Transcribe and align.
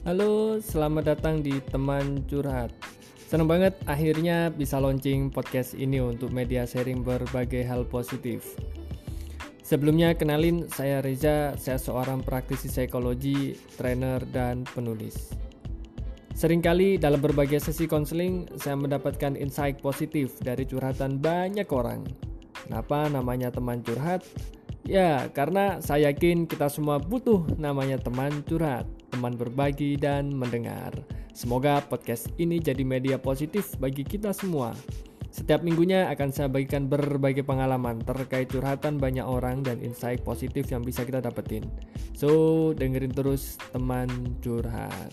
Halo, 0.00 0.56
selamat 0.56 1.12
datang 1.12 1.44
di 1.44 1.60
Teman 1.60 2.24
Curhat. 2.24 2.72
Senang 3.28 3.44
banget 3.44 3.76
akhirnya 3.84 4.48
bisa 4.48 4.80
launching 4.80 5.28
podcast 5.28 5.76
ini 5.76 6.00
untuk 6.00 6.32
media 6.32 6.64
sharing 6.64 7.04
berbagai 7.04 7.68
hal 7.68 7.84
positif. 7.84 8.56
Sebelumnya 9.60 10.16
kenalin 10.16 10.72
saya 10.72 11.04
Reza, 11.04 11.52
saya 11.60 11.76
seorang 11.76 12.24
praktisi 12.24 12.72
psikologi, 12.72 13.60
trainer 13.76 14.24
dan 14.24 14.64
penulis. 14.72 15.36
Seringkali 16.32 16.96
dalam 16.96 17.20
berbagai 17.20 17.60
sesi 17.60 17.84
konseling 17.84 18.48
saya 18.56 18.80
mendapatkan 18.80 19.36
insight 19.36 19.84
positif 19.84 20.40
dari 20.40 20.64
curhatan 20.64 21.20
banyak 21.20 21.68
orang. 21.68 22.08
Kenapa 22.56 23.04
namanya 23.12 23.52
teman 23.52 23.84
curhat? 23.84 24.24
Ya, 24.88 25.28
karena 25.36 25.76
saya 25.84 26.08
yakin 26.08 26.48
kita 26.48 26.72
semua 26.72 26.96
butuh 26.96 27.44
namanya 27.60 28.00
teman 28.00 28.40
curhat 28.48 28.88
teman 29.20 29.36
berbagi, 29.36 30.00
dan 30.00 30.32
mendengar. 30.32 30.96
Semoga 31.36 31.84
podcast 31.84 32.32
ini 32.40 32.56
jadi 32.56 32.80
media 32.80 33.20
positif 33.20 33.76
bagi 33.76 34.00
kita 34.00 34.32
semua. 34.32 34.72
Setiap 35.28 35.60
minggunya 35.60 36.08
akan 36.08 36.32
saya 36.32 36.48
bagikan 36.48 36.88
berbagai 36.88 37.44
pengalaman 37.44 38.00
terkait 38.00 38.48
curhatan 38.48 38.96
banyak 38.96 39.22
orang 39.22 39.60
dan 39.60 39.76
insight 39.84 40.24
positif 40.24 40.72
yang 40.72 40.80
bisa 40.80 41.04
kita 41.04 41.20
dapetin. 41.20 41.68
So, 42.16 42.72
dengerin 42.72 43.12
terus 43.12 43.60
teman 43.76 44.08
curhat. 44.40 45.12